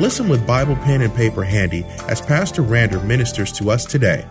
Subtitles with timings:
[0.00, 4.26] Listen with Bible, pen, and paper handy as Pastor Rander ministers to us today.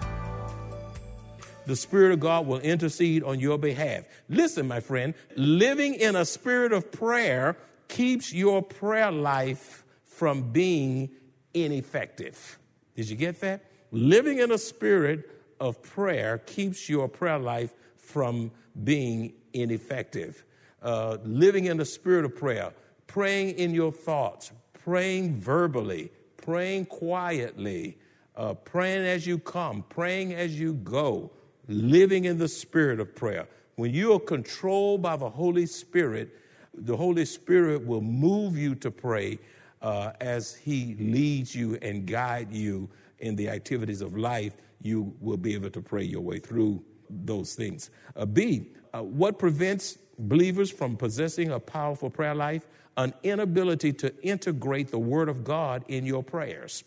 [1.68, 4.06] The Spirit of God will intercede on your behalf.
[4.30, 7.56] Listen, my friend, living in a spirit of prayer
[7.88, 11.12] keeps your prayer life from being
[11.54, 12.58] ineffective.
[12.96, 13.64] Did you get that?
[13.92, 15.30] Living in a spirit
[15.60, 18.50] of prayer keeps your prayer life from
[18.84, 20.44] being ineffective.
[20.82, 22.74] Uh, living in the spirit of prayer,
[23.06, 24.52] praying in your thoughts,
[24.84, 27.98] praying verbally, praying quietly,
[28.36, 31.32] uh, praying as you come, praying as you go,
[31.68, 33.48] living in the spirit of prayer.
[33.76, 36.36] When you are controlled by the Holy Spirit,
[36.74, 39.40] the Holy Spirit will move you to pray
[39.82, 44.54] uh, as He leads you and guide you in the activities of life.
[44.82, 47.90] You will be able to pray your way through those things.
[48.16, 52.68] Uh, B, uh, what prevents believers from possessing a powerful prayer life?
[53.00, 56.84] An inability to integrate the Word of God in your prayers.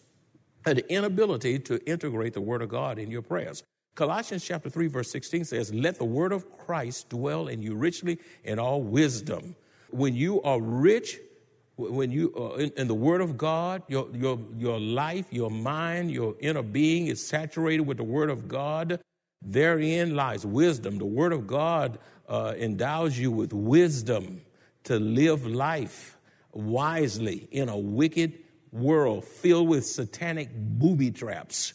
[0.67, 3.63] An inability to integrate the Word of God in your prayers.
[3.95, 8.19] Colossians chapter 3, verse 16 says, Let the Word of Christ dwell in you richly
[8.45, 9.57] in all wisdom.
[9.89, 11.19] When you are rich,
[11.77, 16.11] when you are in, in, the Word of God, your, your, your life, your mind,
[16.11, 19.01] your inner being is saturated with the Word of God,
[19.41, 20.99] Therein lies wisdom.
[20.99, 24.43] The Word of God uh, endows you with wisdom
[24.85, 26.17] to live life
[26.53, 28.39] wisely in a wicked
[28.73, 31.75] world filled with satanic booby traps.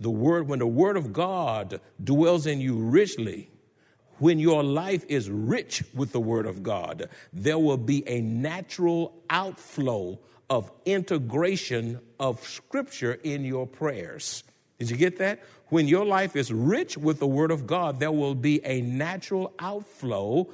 [0.00, 3.50] The word, when the Word of God dwells in you richly,
[4.18, 9.14] when your life is rich with the Word of God, there will be a natural
[9.30, 10.18] outflow
[10.50, 14.44] of integration of Scripture in your prayers.
[14.78, 15.42] Did you get that?
[15.68, 19.52] When your life is rich with the Word of God, there will be a natural
[19.58, 20.48] outflow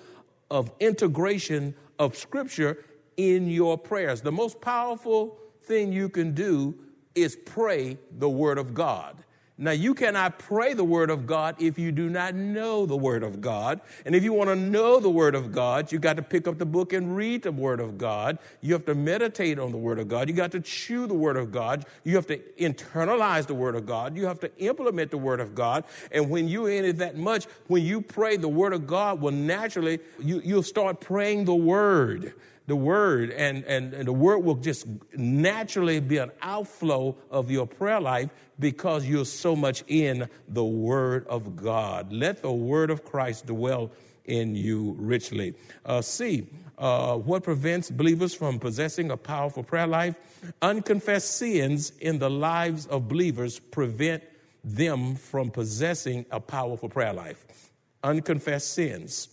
[0.50, 2.84] of integration of Scripture
[3.16, 4.20] in your prayers.
[4.20, 6.74] The most powerful thing you can do
[7.14, 9.24] is pray the Word of God.
[9.56, 13.22] Now, you cannot pray the Word of God if you do not know the Word
[13.22, 13.80] of God.
[14.04, 16.58] And if you want to know the Word of God, you got to pick up
[16.58, 18.40] the book and read the Word of God.
[18.62, 20.28] You have to meditate on the Word of God.
[20.28, 21.86] You got to chew the Word of God.
[22.02, 24.16] You have to internalize the Word of God.
[24.16, 25.84] You have to implement the Word of God.
[26.10, 29.30] And when you in it that much, when you pray, the Word of God will
[29.30, 32.34] naturally, you, you'll start praying the Word
[32.66, 37.66] the word and, and, and, the word will just naturally be an outflow of your
[37.66, 42.12] prayer life because you're so much in the word of God.
[42.12, 43.90] Let the word of Christ dwell
[44.24, 45.54] in you richly.
[45.84, 46.46] Uh, C,
[46.78, 50.16] uh, what prevents believers from possessing a powerful prayer life?
[50.62, 54.22] Unconfessed sins in the lives of believers prevent
[54.62, 57.70] them from possessing a powerful prayer life.
[58.02, 59.28] Unconfessed sins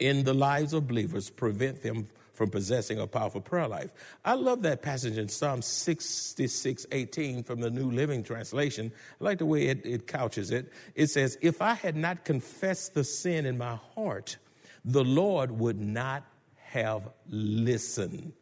[0.00, 3.92] in the lives of believers prevent them from possessing a powerful prayer life.
[4.24, 8.92] I love that passage in Psalm 66 18 from the New Living Translation.
[9.20, 10.72] I like the way it, it couches it.
[10.94, 14.38] It says, If I had not confessed the sin in my heart,
[14.84, 16.24] the Lord would not
[16.56, 18.32] have listened.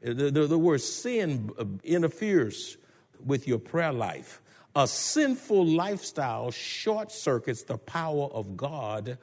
[0.00, 2.76] The, the, the word sin uh, interferes
[3.24, 4.40] with your prayer life.
[4.76, 9.18] A sinful lifestyle short circuits the power of God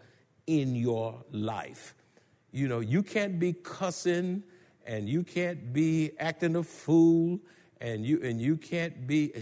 [0.48, 1.94] in your life.
[2.52, 4.44] You know, you can't be cussing
[4.86, 7.40] and you can't be acting a fool
[7.80, 9.34] and you and you can't be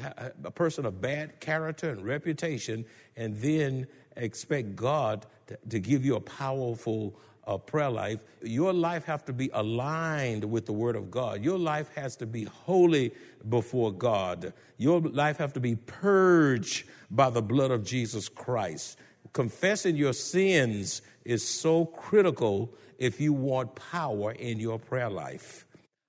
[0.43, 2.85] a person of bad character and reputation
[3.17, 7.19] and then expect God to, to give you a powerful
[7.49, 8.23] uh, prayer life.
[8.43, 11.43] Your life have to be aligned with the Word of God.
[11.43, 13.11] Your life has to be holy
[13.49, 14.53] before God.
[14.77, 18.99] Your life have to be purged by the blood of Jesus Christ.
[19.33, 25.65] Confessing your sins is so critical if you want power in your prayer life.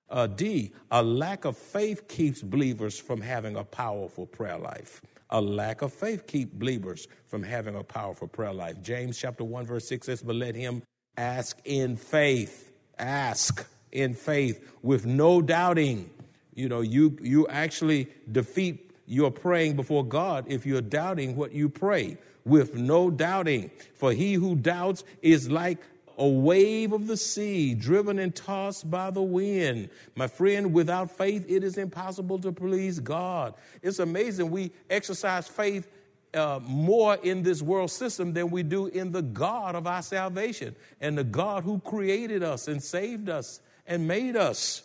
[0.09, 5.01] Uh, D, a lack of faith keeps believers from having a powerful prayer life.
[5.29, 8.81] A lack of faith keeps believers from having a powerful prayer life.
[8.81, 10.83] James chapter 1, verse 6 says, But let him
[11.15, 12.73] ask in faith.
[12.99, 16.09] Ask in faith with no doubting.
[16.53, 21.69] You know, you, you actually defeat your praying before God if you're doubting what you
[21.69, 23.71] pray with no doubting.
[23.95, 25.79] For he who doubts is like
[26.21, 29.89] a wave of the sea, driven and tossed by the wind.
[30.13, 33.55] My friend, without faith, it is impossible to please God.
[33.81, 35.87] It's amazing we exercise faith
[36.35, 40.75] uh, more in this world system than we do in the God of our salvation
[41.01, 44.83] and the God who created us and saved us and made us.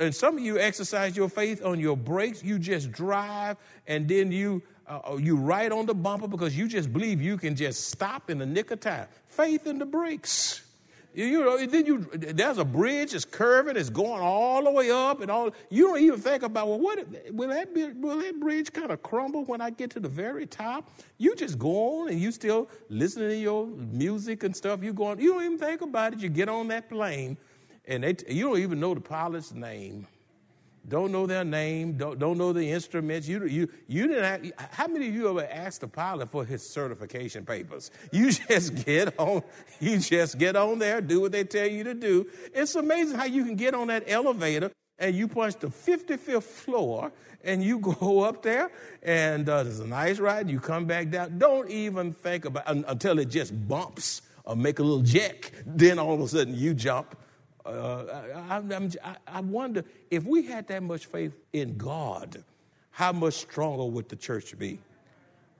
[0.00, 2.42] And some of you exercise your faith on your brakes.
[2.42, 6.92] You just drive and then you uh, you right on the bumper because you just
[6.92, 9.06] believe you can just stop in the nick of time.
[9.24, 10.63] Faith in the brakes.
[11.14, 15.20] You know, then you there's a bridge, it's curving, it's going all the way up,
[15.20, 15.50] and all.
[15.70, 19.02] You don't even think about well, what will that be, will that bridge kind of
[19.02, 20.90] crumble when I get to the very top?
[21.18, 24.82] You just go on and you still listening to your music and stuff.
[24.82, 25.20] You go on.
[25.20, 26.18] You don't even think about it.
[26.18, 27.38] You get on that plane,
[27.86, 30.08] and they, you don't even know the pilot's name
[30.88, 33.26] don't know their name, don't, don't know the instruments.
[33.26, 36.68] You, you, you didn't have, how many of you ever asked the pilot for his
[36.68, 37.90] certification papers?
[38.12, 39.42] You just get on,
[39.80, 42.26] you just get on there, do what they tell you to do.
[42.52, 47.12] It's amazing how you can get on that elevator and you punch the 55th floor
[47.42, 48.70] and you go up there
[49.02, 50.50] and uh, there's a nice ride.
[50.50, 51.38] You come back down.
[51.38, 55.52] Don't even think about until it just bumps or make a little jack.
[55.64, 57.16] Then all of a sudden you jump
[57.66, 58.04] uh,
[58.50, 62.44] I, I, I wonder if we had that much faith in God,
[62.90, 64.78] how much stronger would the church be?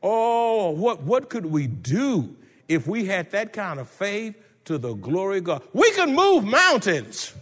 [0.03, 2.37] Oh, what, what could we do
[2.69, 4.35] if we had that kind of faith
[4.67, 5.63] to the glory of God?
[5.73, 7.33] We can move mountains.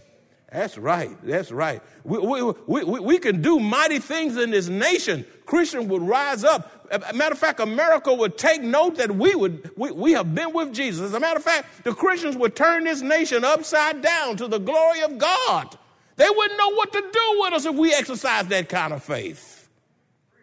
[0.53, 1.17] That's right.
[1.23, 1.81] That's right.
[2.03, 5.25] We, we, we, we, can do mighty things in this nation.
[5.47, 6.91] Christian would rise up.
[7.15, 10.71] Matter of fact, America would take note that we would we, we have been with
[10.71, 11.01] Jesus.
[11.01, 14.59] As a matter of fact, the Christians would turn this nation upside down to the
[14.59, 15.75] glory of God.
[16.17, 19.67] They wouldn't know what to do with us if we exercised that kind of faith.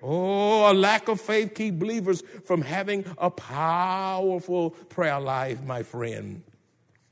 [0.02, 6.42] Oh, a lack of faith keep believers from having a powerful prayer life, my friend.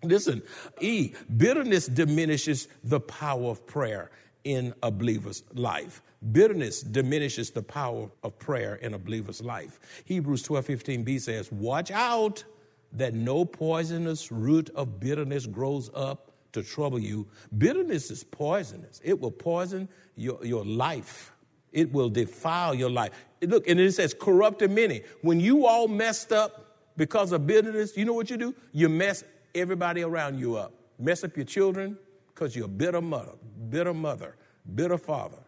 [0.03, 0.43] Listen,
[0.81, 4.11] E, bitterness diminishes the power of prayer
[4.45, 6.03] in a believer's life.
[6.33, 9.79] Bitterness diminishes the power of prayer in a believer's life.
[10.05, 12.45] Hebrews 12 15b says, Watch out
[12.93, 17.27] that no poisonous root of bitterness grows up to trouble you.
[17.57, 21.33] Bitterness is poisonous, it will poison your, your life.
[21.71, 23.11] It will defile your life.
[23.43, 25.03] Look, and it says corrupted many.
[25.21, 28.55] When you all messed up because of bitterness, you know what you do?
[28.73, 29.23] You mess
[29.55, 30.73] everybody around you up.
[30.99, 31.97] Mess up your children
[32.35, 33.33] because you're a bitter mother,
[33.71, 34.37] bitter mother,
[34.75, 35.39] bitter father.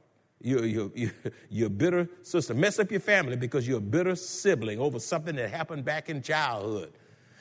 [0.42, 1.12] You're, you're, you're,
[1.50, 2.54] you're a bitter sister.
[2.54, 6.22] Mess up your family because you're a bitter sibling over something that happened back in
[6.22, 6.92] childhood.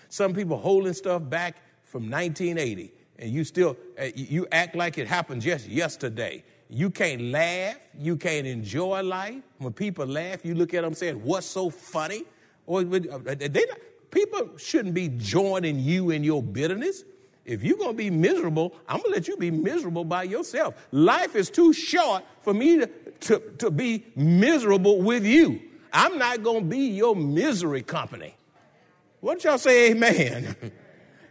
[0.10, 5.08] Some people holding stuff back from 1980, and you still uh, you act like it
[5.08, 6.44] happened just yesterday.
[6.70, 7.78] You can't laugh.
[7.98, 9.42] You can't enjoy life.
[9.58, 12.24] When people laugh, you look at them saying, "What's so funny?"
[12.66, 13.66] Or uh, they
[14.12, 17.04] people shouldn't be joining you in your bitterness.
[17.46, 20.76] If you're going to be miserable, I'm going to let you be miserable by yourself.
[20.92, 22.88] Life is too short for me to,
[23.22, 25.62] to, to be miserable with you.
[25.92, 28.36] I'm not going to be your misery company.
[29.22, 30.56] What y'all say, amen?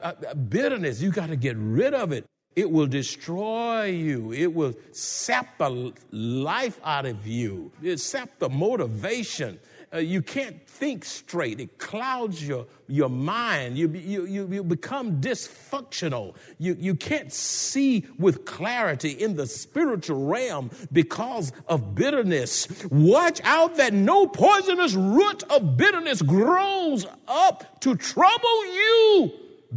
[0.02, 2.26] uh, uh bitterness, you got to get rid of it.
[2.56, 4.32] It will destroy you.
[4.32, 7.70] It will sap the life out of you.
[7.80, 9.60] It sap the motivation
[9.92, 11.60] uh, you can't think straight.
[11.60, 13.78] It clouds your, your mind.
[13.78, 16.34] You, you, you, you become dysfunctional.
[16.58, 22.68] You, you can't see with clarity in the spiritual realm because of bitterness.
[22.90, 29.32] Watch out that no poisonous root of bitterness grows up to trouble you.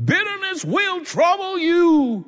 [0.05, 2.25] Bitterness will trouble you,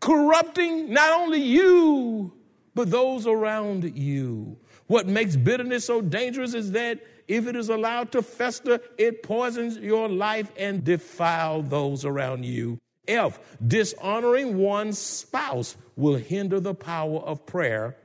[0.00, 2.32] corrupting not only you,
[2.74, 4.58] but those around you.
[4.86, 9.78] What makes bitterness so dangerous is that if it is allowed to fester, it poisons
[9.78, 12.78] your life and defile those around you.
[13.08, 17.96] F, dishonoring one's spouse will hinder the power of prayer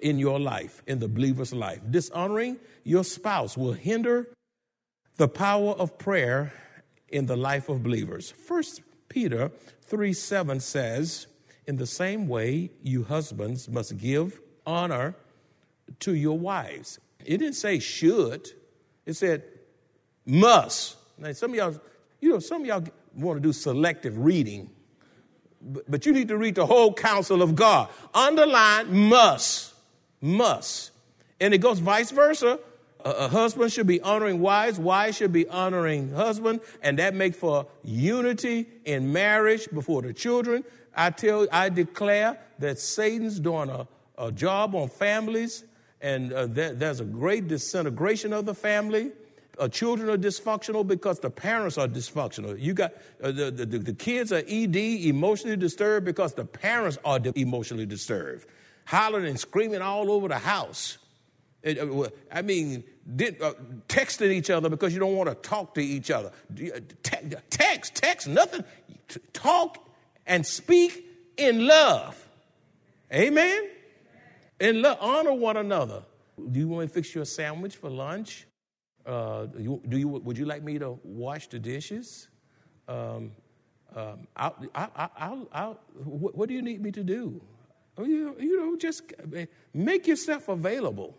[0.00, 1.80] in your life, in the believer's life.
[1.90, 4.28] Dishonoring your spouse will hinder
[5.16, 6.52] the power of prayer
[7.08, 8.30] in the life of believers.
[8.30, 9.50] First Peter
[9.82, 11.26] 3 7 says,
[11.66, 15.14] In the same way, you husbands must give honor
[16.00, 16.98] to your wives.
[17.24, 18.48] It didn't say should,
[19.04, 19.42] it said
[20.24, 20.96] must.
[21.18, 21.80] Now, some of y'all,
[22.20, 24.70] you know, some of y'all want to do selective reading,
[25.60, 27.90] but, you need to read the whole counsel of God.
[28.14, 29.74] Underline must,
[30.20, 30.92] must.
[31.38, 32.58] And it goes vice versa.
[33.04, 37.36] A, a husband should be honoring wives, wives should be honoring husband, and that makes
[37.36, 40.64] for unity in marriage before the children.
[40.94, 45.64] I tell, I declare that Satan's doing a, a job on families
[46.00, 49.12] and uh, there, there's a great disintegration of the family.
[49.58, 52.58] uh, children are dysfunctional because the parents are dysfunctional.
[52.58, 52.92] You got
[53.22, 58.46] uh, the, the, the kids are ED, emotionally disturbed, because the parents are emotionally disturbed,
[58.86, 60.98] hollering and screaming all over the house.
[61.62, 62.84] It, uh, I mean,
[63.16, 63.52] did, uh,
[63.86, 66.32] texting each other because you don't want to talk to each other.
[66.52, 66.80] Uh,
[67.50, 68.64] text, text, nothing.
[69.34, 69.76] Talk
[70.26, 71.04] and speak
[71.36, 72.26] in love.
[73.12, 73.68] Amen?
[74.60, 76.02] Love, honor one another.
[76.50, 78.46] Do you want to fix you a sandwich for lunch?
[79.06, 82.28] Uh, do you, would you like me to wash the dishes?
[82.86, 83.32] Um,
[83.96, 87.40] um, I'll, I'll, I'll, I'll, what do you need me to do?
[87.98, 89.12] Oh, you, you know, just
[89.74, 91.16] make yourself available.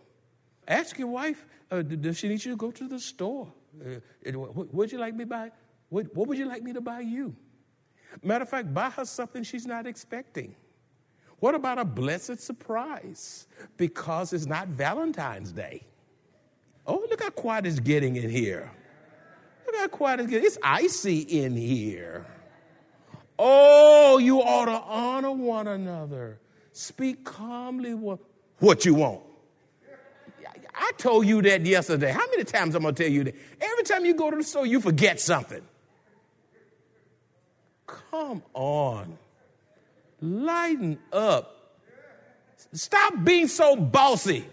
[0.66, 3.52] Ask your wife, uh, does she need you to go to the store?
[3.84, 4.00] Uh,
[4.32, 5.50] would you like me buy?
[5.88, 7.34] What, what would you like me to buy you?
[8.22, 10.54] Matter of fact, buy her something she's not expecting.
[11.42, 13.48] What about a blessed surprise?
[13.76, 15.82] Because it's not Valentine's Day.
[16.86, 18.70] Oh, look how quiet it's getting in here.
[19.66, 20.46] Look how quiet it's getting.
[20.46, 22.24] It's icy in here.
[23.36, 26.38] Oh, you ought to honor one another.
[26.74, 28.20] Speak calmly what,
[28.60, 29.22] what you want.
[30.72, 32.12] I told you that yesterday.
[32.12, 33.34] How many times I'm going to tell you that?
[33.60, 35.62] Every time you go to the store, you forget something.
[37.88, 39.18] Come on.
[40.22, 41.74] Lighten up.
[42.72, 44.46] Stop being so bossy.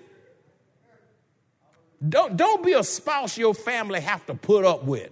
[2.07, 5.11] Don't, don't be a spouse your family have to put up with.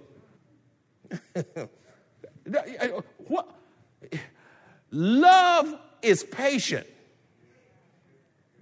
[3.28, 3.50] what?
[4.92, 6.88] Love is patient.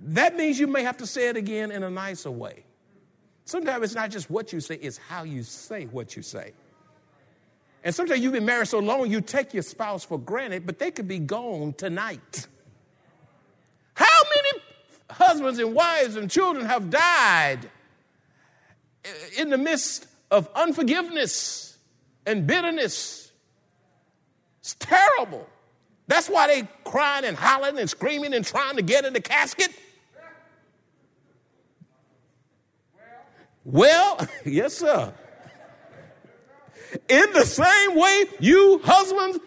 [0.02, 2.64] That means you may have to say it again in a nicer way.
[3.46, 6.52] Sometimes it's not just what you say, it's how you say what you say.
[7.86, 10.89] And sometimes you've been married so long, you take your spouse for granted, but they
[10.89, 12.48] could be gone tonight.
[13.94, 14.63] How many
[15.12, 17.70] husbands and wives and children have died
[19.38, 21.77] in the midst of unforgiveness
[22.25, 23.32] and bitterness?
[24.62, 25.48] It's terrible.
[26.08, 29.70] That's why they crying and hollering and screaming and trying to get in the casket.
[33.63, 35.13] Well, yes, sir.
[37.10, 39.40] In the same way, you husbands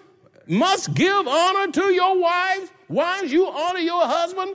[0.47, 2.71] must give honor to your wives.
[2.89, 4.55] Wives, you honor your husband.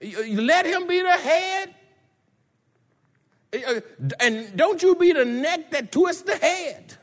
[0.00, 1.74] You let him be the head.
[4.20, 6.96] And don't you be the neck that twists the head.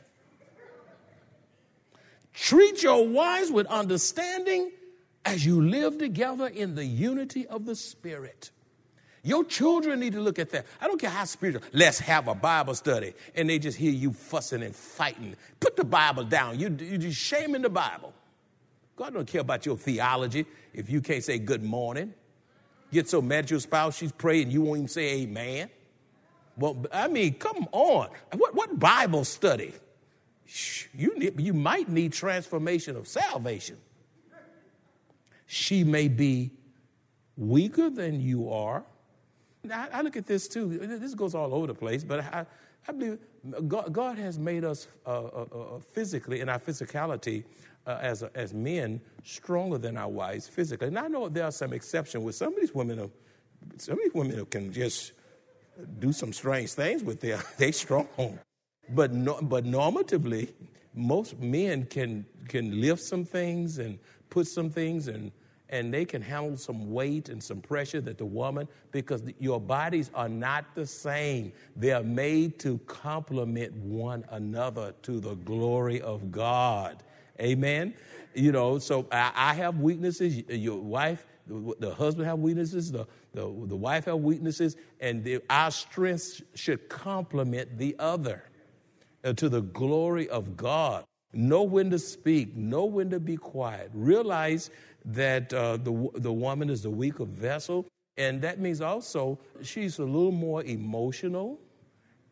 [2.33, 4.71] Treat your wives with understanding
[5.23, 8.51] as you live together in the unity of the Spirit.
[9.25, 10.67] Your children need to look at that.
[10.79, 11.63] I don't care how spiritual.
[11.73, 13.15] Let's have a Bible study.
[13.33, 15.35] And they just hear you fussing and fighting.
[15.59, 16.59] Put the Bible down.
[16.59, 18.13] You, you're shaming the Bible.
[18.95, 22.13] God don't care about your theology if you can't say good morning.
[22.93, 25.71] Get so mad at your spouse, she's praying, you won't even say amen.
[26.55, 28.09] Well, I mean, come on.
[28.31, 29.73] What, what Bible study?
[30.93, 33.77] You, need, you might need transformation of salvation.
[35.47, 36.51] She may be
[37.35, 38.85] weaker than you are
[39.71, 40.77] I, I, look at this too.
[40.77, 42.45] This goes all over the place, but I,
[42.87, 43.19] I believe
[43.67, 47.43] God, God, has made us uh, uh, uh, physically, in our physicality,
[47.85, 50.87] uh, as, as men, stronger than our wives physically.
[50.87, 52.99] And I know there are some exceptions where some of these women.
[52.99, 53.09] Are,
[53.77, 55.13] some of these women can just
[55.99, 58.07] do some strange things with their they strong.
[58.89, 60.53] But no, but normatively,
[60.93, 65.31] most men can can lift some things and put some things and
[65.69, 70.11] and they can handle some weight and some pressure that the woman, because your bodies
[70.13, 71.51] are not the same.
[71.75, 77.03] They are made to complement one another to the glory of God.
[77.39, 77.93] Amen.
[78.33, 80.43] You know, so I, I have weaknesses.
[80.49, 82.91] Your wife, the, the, husband have weaknesses.
[82.91, 88.43] The, the, the wife have weaknesses, and the, our strengths should complement the other
[89.23, 91.05] uh, to the glory of God.
[91.33, 93.91] Know when to speak, know when to be quiet.
[93.93, 94.69] Realize
[95.05, 97.85] that uh, the, the woman is the weaker vessel.
[98.17, 101.59] And that means also she's a little more emotional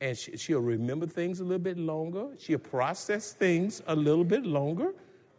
[0.02, 2.28] and she, she'll remember things a little bit longer.
[2.38, 4.94] She'll process things a little bit longer.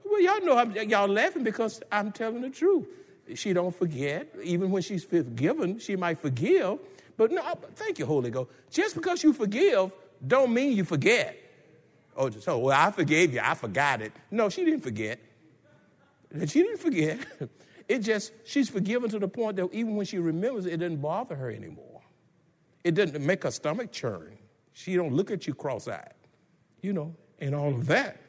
[0.04, 2.86] Well, y'all know I'm, y'all laughing because I'm telling the truth.
[3.34, 4.28] She don't forget.
[4.42, 6.78] Even when she's forgiven, she might forgive.
[7.16, 7.42] But no,
[7.74, 8.50] thank you, Holy Ghost.
[8.70, 9.92] Just because you forgive
[10.26, 11.36] don't mean you forget.
[12.16, 13.40] Oh, so well, I forgave you.
[13.42, 14.12] I forgot it.
[14.30, 15.18] No, she didn't forget.
[16.34, 17.18] And she didn't forget.
[17.88, 21.34] It just, she's forgiven to the point that even when she remembers, it doesn't bother
[21.34, 22.00] her anymore.
[22.82, 24.38] It doesn't make her stomach churn.
[24.72, 26.14] She don't look at you cross-eyed,
[26.80, 28.20] you know, and all of that,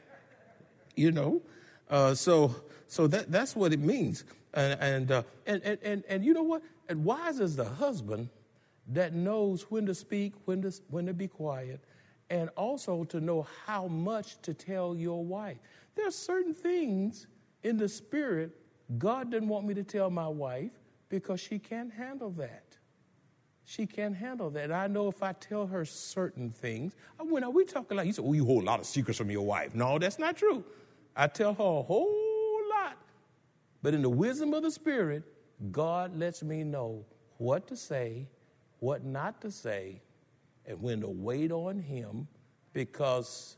[0.94, 1.42] you know.
[1.88, 2.54] Uh, so,
[2.86, 4.24] so that, that's what it means.
[4.54, 6.62] And, and, uh, and, and, and, and you know what?
[6.88, 8.28] And wise is the husband
[8.88, 11.80] that knows when to speak, when to, when to be quiet,
[12.30, 15.58] and also to know how much to tell your wife.
[15.94, 17.26] There are certain things
[17.66, 18.50] in the spirit
[18.98, 20.72] God didn't want me to tell my wife
[21.08, 22.76] because she can't handle that.
[23.64, 24.70] She can't handle that.
[24.70, 28.24] I know if I tell her certain things, when are we talking like you said,
[28.24, 29.74] oh, you hold a lot of secrets from your wife.
[29.74, 30.64] No, that's not true.
[31.16, 32.96] I tell her a whole lot.
[33.82, 35.24] But in the wisdom of the Spirit,
[35.72, 37.04] God lets me know
[37.38, 38.28] what to say,
[38.78, 40.00] what not to say,
[40.64, 42.28] and when to wait on Him
[42.72, 43.56] because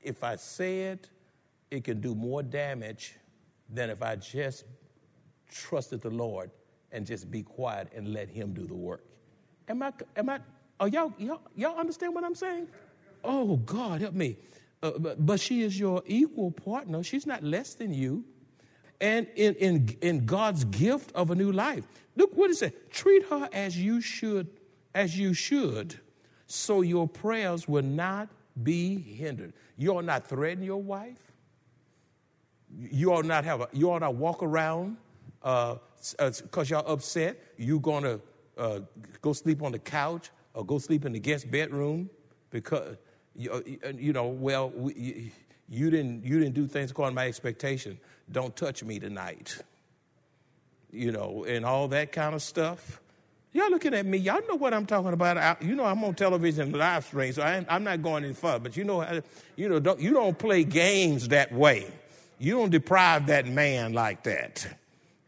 [0.00, 1.08] if I say it,
[1.70, 3.16] it can do more damage
[3.68, 4.64] than if I just
[5.50, 6.50] trusted the Lord
[6.92, 9.04] and just be quiet and let Him do the work.
[9.68, 10.40] Am I, am I,
[10.80, 12.68] are y'all, y'all, y'all understand what I'm saying?
[13.24, 14.36] Oh, God, help me.
[14.82, 17.02] Uh, but, but she is your equal partner.
[17.02, 18.24] She's not less than you.
[19.00, 21.86] And in, in, in God's gift of a new life.
[22.16, 22.72] Look what it says.
[22.90, 24.48] Treat her as you should,
[24.94, 26.00] as you should,
[26.46, 28.28] so your prayers will not
[28.62, 29.52] be hindered.
[29.76, 31.27] You're not threatening your wife.
[32.76, 34.96] You ought not have a, you ought not walk around
[35.40, 35.80] because
[36.18, 37.38] uh, uh, y'all upset.
[37.56, 38.20] You're gonna
[38.56, 38.80] uh,
[39.22, 42.10] go sleep on the couch or go sleep in the guest bedroom
[42.50, 42.96] because
[43.34, 45.32] you, uh, you know well we,
[45.68, 47.98] you didn't you didn't do things according to my expectation.
[48.30, 49.58] Don't touch me tonight.
[50.90, 53.00] You know, and all that kind of stuff.
[53.52, 54.18] Y'all looking at me.
[54.18, 55.38] Y'all know what I'm talking about.
[55.38, 58.58] I, you know, I'm on television live stream, so I, am not going any further.
[58.58, 59.22] But you know,
[59.56, 61.90] you know, don't, you don't play games that way.
[62.38, 64.66] You don't deprive that man like that.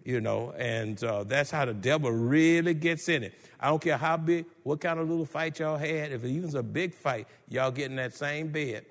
[0.05, 3.35] You know, and uh, that's how the devil really gets in it.
[3.61, 6.12] I don't care how big, what kind of little fight y'all had.
[6.12, 8.87] If it even's a big fight, y'all get in that same bed.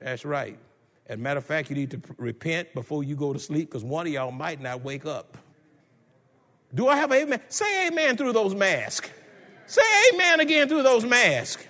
[0.00, 0.56] That's right.
[1.06, 3.84] As a matter of fact, you need to repent before you go to sleep because
[3.84, 5.36] one of y'all might not wake up.
[6.74, 7.40] Do I have amen?
[7.48, 9.10] Say amen through those masks.
[9.66, 11.64] Say amen again through those masks.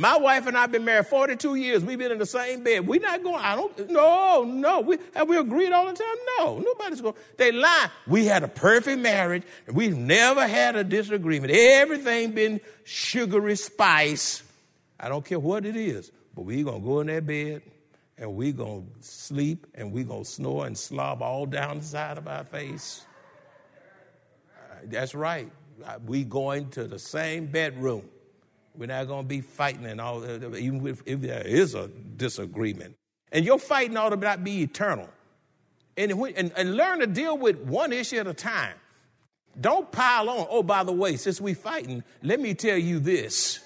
[0.00, 1.84] My wife and I have been married 42 years.
[1.84, 2.86] We've been in the same bed.
[2.86, 4.80] We're not going, I don't, no, no.
[4.80, 6.16] We, have we agreed all the time?
[6.38, 7.90] No, nobody's going, they lie.
[8.06, 9.42] We had a perfect marriage.
[9.70, 11.52] We've never had a disagreement.
[11.52, 14.42] Everything been sugary spice.
[14.98, 17.60] I don't care what it is, but we're going to go in that bed
[18.16, 21.84] and we're going to sleep and we're going to snore and slob all down the
[21.84, 23.04] side of our face.
[24.56, 25.52] Uh, that's right.
[25.84, 28.08] Uh, we going to the same bedroom.
[28.76, 30.24] We're not going to be fighting and all,
[30.56, 32.96] even if, if, there is a disagreement.
[33.32, 35.08] And your fighting ought to not be eternal.
[35.96, 38.74] And, and, and learn to deal with one issue at a time.
[39.60, 40.46] Don't pile on.
[40.48, 43.60] Oh, by the way, since we're fighting, let me tell you this.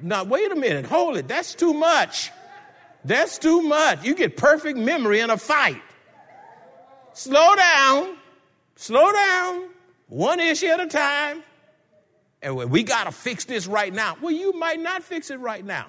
[0.00, 0.86] Now, wait a minute.
[0.86, 1.28] Hold it.
[1.28, 2.30] That's too much.
[3.04, 4.04] That's too much.
[4.04, 5.82] You get perfect memory in a fight.
[7.12, 8.16] Slow down.
[8.76, 9.68] Slow down.
[10.08, 11.42] One issue at a time.
[12.44, 14.18] And we got to fix this right now.
[14.20, 15.86] Well, you might not fix it right now.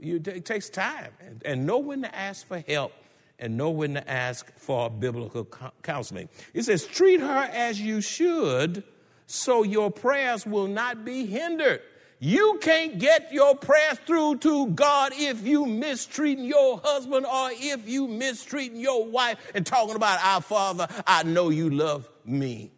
[0.00, 1.12] It takes time.
[1.44, 2.92] And, know when to ask for help
[3.38, 5.46] and know when to ask for biblical
[5.82, 6.30] counseling.
[6.54, 8.84] It says, treat her as you should
[9.26, 11.82] so your prayers will not be hindered.
[12.20, 17.86] You can't get your prayers through to God if you mistreating your husband or if
[17.86, 22.70] you mistreating your wife and talking about our Father, I know you love me.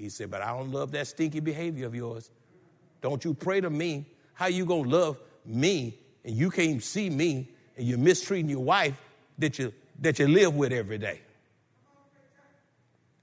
[0.00, 2.30] He said, but I don't love that stinky behavior of yours.
[3.02, 4.06] Don't you pray to me.
[4.32, 8.94] How you gonna love me and you can't see me and you're mistreating your wife
[9.38, 11.20] that you that you live with every day?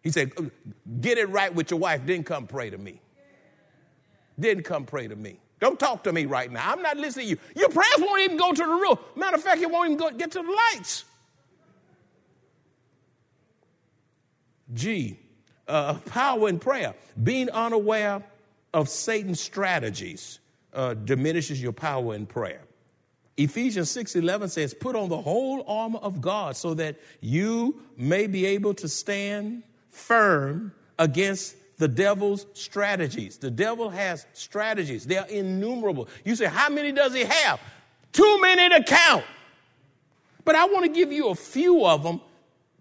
[0.04, 0.32] He said,
[1.02, 3.02] get it right with your wife, then come pray to me.
[4.38, 5.40] Then come pray to me.
[5.60, 6.72] Don't talk to me right now.
[6.72, 7.38] I'm not listening to you.
[7.56, 9.00] Your prayers won't even go to the roof.
[9.16, 11.06] Matter of fact, it won't even go, get to the lights.
[14.76, 15.20] G,
[15.68, 16.94] uh, power in prayer.
[17.22, 18.24] Being unaware
[18.74, 20.40] of Satan's strategies
[20.74, 22.62] uh, diminishes your power in prayer.
[23.38, 28.46] Ephesians 6:11 says, "Put on the whole armor of God so that you may be
[28.46, 33.38] able to stand firm against the devil's strategies.
[33.38, 36.08] The devil has strategies, they are innumerable.
[36.26, 37.60] You say, How many does he have?
[38.12, 39.24] Too many to count.
[40.44, 42.22] But I want to give you a few of them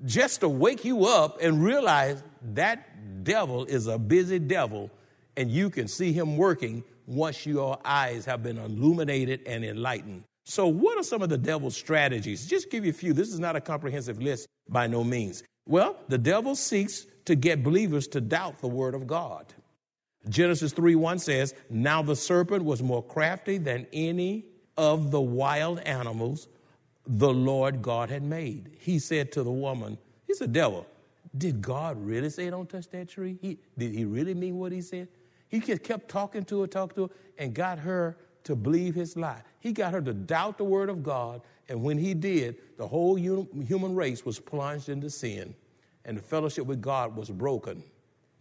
[0.04, 2.22] just to wake you up and realize
[2.54, 4.90] that devil is a busy devil
[5.36, 10.24] and you can see him working once your eyes have been illuminated and enlightened.
[10.44, 12.46] So, what are some of the devil's strategies?
[12.46, 13.12] Just give you a few.
[13.12, 15.42] This is not a comprehensive list by no means.
[15.68, 19.52] Well, the devil seeks to get believers to doubt the word of God.
[20.28, 25.80] Genesis 3 1 says, Now the serpent was more crafty than any of the wild
[25.80, 26.48] animals
[27.06, 28.70] the Lord God had made.
[28.78, 30.86] He said to the woman, He's a devil.
[31.36, 33.38] Did God really say don't touch that tree?
[33.40, 35.08] He, did he really mean what he said?
[35.48, 39.16] He just kept talking to her, talking to her, and got her to believe his
[39.16, 39.42] lie.
[39.60, 43.16] He got her to doubt the word of God, and when he did, the whole
[43.16, 45.54] human race was plunged into sin,
[46.04, 47.82] and the fellowship with God was broken.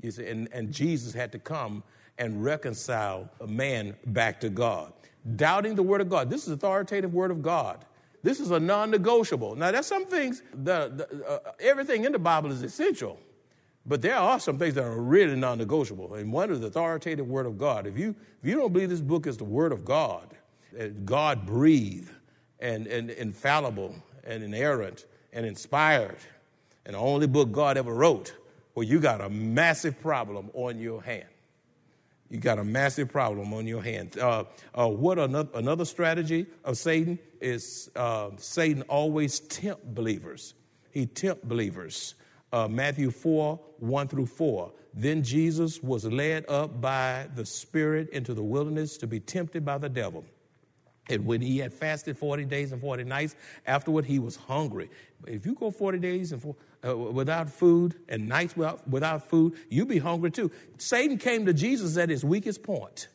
[0.01, 1.83] You see, and, and Jesus had to come
[2.17, 4.93] and reconcile a man back to God.
[5.35, 6.29] Doubting the word of God.
[6.29, 7.83] This is authoritative word of God.
[8.25, 9.55] This is a non-negotiable.
[9.55, 10.41] Now, there's some things.
[10.51, 13.19] The, the uh, everything in the Bible is essential,
[13.85, 16.15] but there are some things that are really non-negotiable.
[16.15, 17.85] And one is the authoritative word of God.
[17.85, 20.35] If you if you don't believe this book is the word of God,
[21.05, 22.09] God breathed
[22.59, 26.17] and, and infallible and inerrant and inspired,
[26.83, 28.33] and the only book God ever wrote,
[28.73, 31.29] well, you got a massive problem on your hand.
[32.31, 34.17] You got a massive problem on your hand.
[34.17, 40.55] Uh, uh, what another, another strategy of Satan is uh, Satan always tempt believers.
[40.91, 42.15] He tempt believers.
[42.51, 44.71] Uh, Matthew 4, 1 through 4.
[44.93, 49.77] Then Jesus was led up by the Spirit into the wilderness to be tempted by
[49.77, 50.25] the devil.
[51.07, 53.35] And when he had fasted 40 days and 40 nights,
[53.67, 54.89] afterward he was hungry.
[55.27, 59.53] If you go 40 days and 40, uh, without food and nights without, without food,
[59.69, 60.49] you be hungry too.
[60.77, 63.09] Satan came to Jesus at his weakest point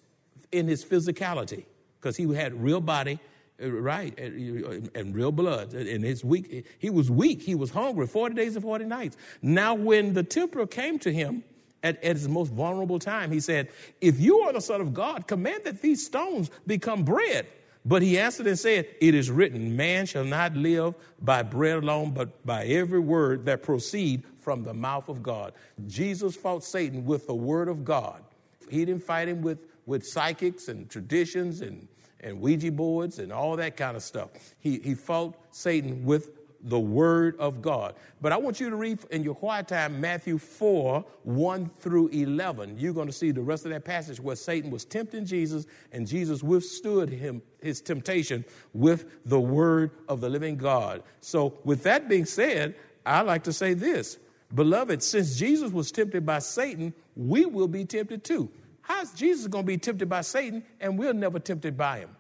[0.53, 1.65] in his physicality
[2.01, 3.19] because he had real body,
[3.61, 5.75] right, and, real blood.
[5.75, 7.43] And his weak, he was weak.
[7.43, 9.17] He was hungry 40 days and 40 nights.
[9.43, 11.45] Now, when the tempter came to him,
[11.83, 13.69] at, at, his most vulnerable time, he said,
[14.01, 17.47] If you are the Son of God, command that these stones become bread.
[17.85, 22.11] But he answered and said, It is written, man shall not live by bread alone,
[22.13, 25.55] but by every word that proceed from the mouth of God.
[25.87, 28.23] Jesus fought Satan with the word of God.
[28.69, 31.89] He didn't fight him with, with psychics and traditions and,
[32.23, 34.31] and Ouija boards and all that kind of stuff.
[34.59, 36.31] He, he fought Satan with
[36.63, 37.95] the Word of God.
[38.21, 42.77] But I want you to read in your quiet time Matthew 4 1 through 11.
[42.79, 46.07] You're going to see the rest of that passage where Satan was tempting Jesus and
[46.07, 51.03] Jesus withstood him, his temptation with the Word of the living God.
[51.21, 52.75] So, with that being said,
[53.07, 54.19] I like to say this
[54.55, 58.51] Beloved, since Jesus was tempted by Satan, we will be tempted too.
[58.83, 62.17] How's Jesus going to be tempted by Satan and we're never tempted by him?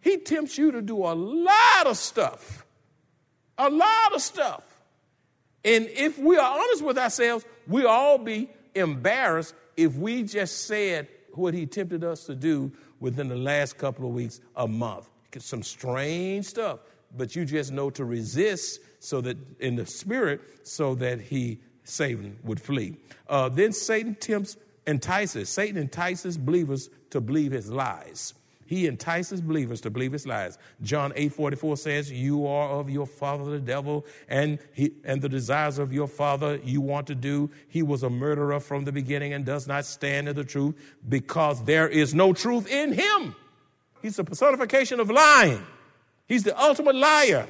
[0.00, 2.66] He tempts you to do a lot of stuff
[3.58, 4.62] a lot of stuff.
[5.64, 11.08] And if we are honest with ourselves, we all be embarrassed if we just said
[11.32, 15.10] what he tempted us to do within the last couple of weeks, a month.
[15.38, 16.80] Some strange stuff,
[17.14, 22.38] but you just know to resist so that in the spirit, so that he, Satan,
[22.42, 22.96] would flee.
[23.28, 28.34] Uh, then Satan tempts, entices, Satan entices believers to believe his lies.
[28.66, 30.58] He entices believers to believe his lies.
[30.82, 35.28] John 8 44 says, You are of your father the devil, and, he, and the
[35.28, 37.48] desires of your father you want to do.
[37.68, 40.74] He was a murderer from the beginning and does not stand in the truth
[41.08, 43.36] because there is no truth in him.
[44.02, 45.64] He's the personification of lying.
[46.26, 47.46] He's the ultimate liar.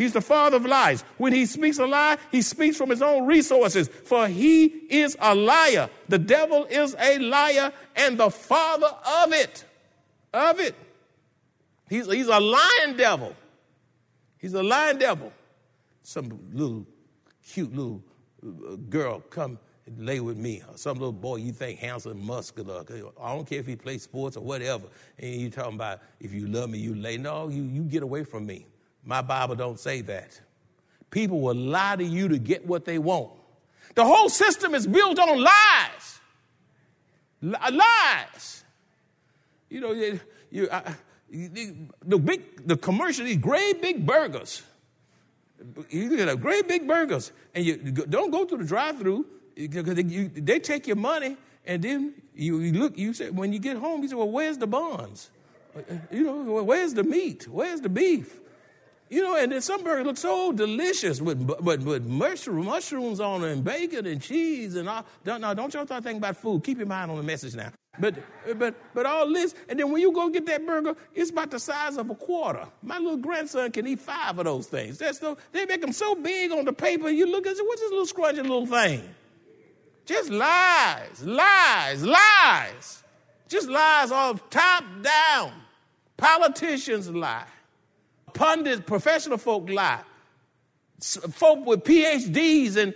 [0.00, 1.04] He's the father of lies.
[1.18, 5.34] When he speaks a lie, he speaks from his own resources, for he is a
[5.34, 5.90] liar.
[6.08, 8.88] The devil is a liar and the father
[9.24, 9.64] of it
[10.32, 10.74] of it.
[11.88, 13.34] He's, he's a lying devil.
[14.38, 15.32] He's a lying devil.
[16.02, 16.86] Some little
[17.46, 18.02] cute little
[18.42, 22.84] uh, girl come and lay with me, or some little boy you think handsome, muscular.
[23.20, 24.86] I don't care if he plays sports or whatever.
[25.18, 27.16] And you talking about if you love me, you lay.
[27.16, 28.66] No, you, you get away from me.
[29.04, 30.40] My Bible don't say that.
[31.10, 33.32] People will lie to you to get what they want.
[33.94, 36.20] The whole system is built on lies.
[37.42, 38.64] Uh, lies.
[39.68, 40.94] You know, you, you, uh, I,
[41.30, 44.62] the big, the commercial, these great big burgers.
[45.90, 50.02] You get a great big burgers, and you don't go through the drive-through because they,
[50.02, 51.36] they, take your money,
[51.66, 52.96] and then you, you, look.
[52.96, 55.30] You say when you get home, you say, "Well, where's the buns?
[55.76, 57.46] Uh, you know, where's the meat?
[57.46, 58.40] Where's the beef?
[59.10, 63.42] You know, and then some burgers look so delicious with, with, with mushroom, mushrooms on
[63.42, 65.04] it and bacon and cheese and all.
[65.24, 66.62] Don't, now, don't y'all start thinking about food.
[66.62, 67.72] Keep your mind on the message now.
[67.98, 68.14] But,
[68.56, 71.58] but, but all this, and then when you go get that burger, it's about the
[71.58, 72.64] size of a quarter.
[72.82, 74.98] My little grandson can eat five of those things.
[74.98, 77.90] That's no, they make them so big on the paper, you look say, what's this
[77.90, 79.02] little scrunchy little thing?
[80.06, 83.02] Just lies, lies, lies.
[83.48, 85.52] Just lies all top down.
[86.16, 87.44] Politicians lie.
[88.34, 90.00] Pundits, professional folk lie.
[91.00, 92.94] Folk with PhDs and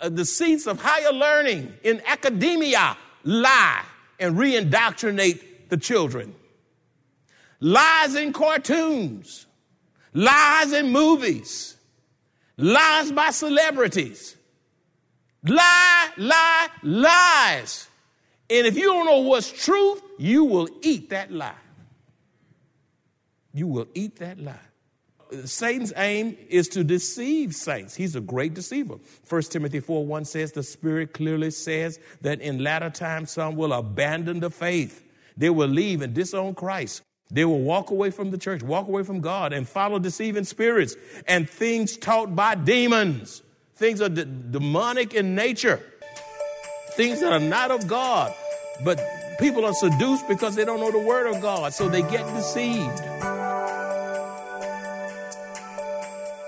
[0.00, 3.82] uh, the seats of higher learning in academia lie
[4.20, 6.34] and re indoctrinate the children.
[7.60, 9.46] Lies in cartoons,
[10.14, 11.76] lies in movies,
[12.56, 14.36] lies by celebrities.
[15.44, 17.88] Lie, lie, lies.
[18.48, 21.54] And if you don't know what's truth, you will eat that lie.
[23.52, 24.54] You will eat that lie.
[25.44, 27.94] Satan's aim is to deceive saints.
[27.94, 28.96] He's a great deceiver.
[29.28, 33.72] 1 Timothy 4 1 says, The Spirit clearly says that in latter times some will
[33.72, 35.02] abandon the faith.
[35.36, 37.02] They will leave and disown Christ.
[37.30, 40.96] They will walk away from the church, walk away from God, and follow deceiving spirits
[41.26, 43.42] and things taught by demons.
[43.74, 45.80] Things are demonic in nature,
[46.90, 48.34] things that are not of God.
[48.84, 49.00] But
[49.38, 53.00] people are seduced because they don't know the word of God, so they get deceived.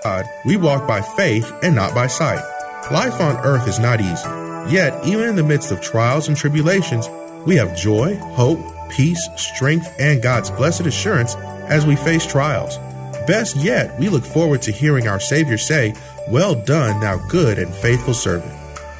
[0.05, 2.43] God, we walk by faith and not by sight.
[2.91, 4.29] Life on earth is not easy.
[4.71, 7.09] Yet, even in the midst of trials and tribulations,
[7.47, 11.33] we have joy, hope, peace, strength, and God's blessed assurance
[11.73, 12.77] as we face trials.
[13.25, 15.95] Best yet, we look forward to hearing our Savior say,
[16.29, 18.53] Well done, thou good and faithful servant,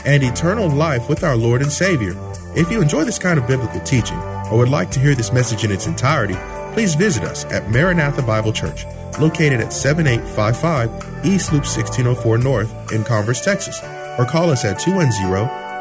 [0.07, 2.15] and eternal life with our Lord and Savior.
[2.55, 4.17] If you enjoy this kind of biblical teaching
[4.49, 6.33] or would like to hear this message in its entirety,
[6.75, 8.85] please visit us at Maranatha Bible Church,
[9.17, 13.81] located at 7855 East Loop 1604 North in Converse, Texas,
[14.19, 15.23] or call us at 210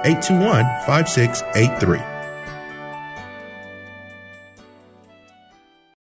[0.07, 2.14] 821 5683.